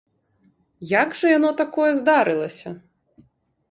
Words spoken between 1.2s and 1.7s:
жа яно,